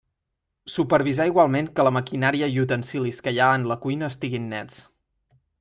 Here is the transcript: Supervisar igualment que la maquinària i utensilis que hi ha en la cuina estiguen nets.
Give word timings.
Supervisar 0.75 1.27
igualment 1.31 1.69
que 1.75 1.85
la 1.87 1.93
maquinària 1.99 2.51
i 2.57 2.59
utensilis 2.63 3.23
que 3.27 3.37
hi 3.37 3.41
ha 3.49 3.53
en 3.59 3.71
la 3.73 3.81
cuina 3.87 4.11
estiguen 4.15 4.53
nets. 4.57 4.85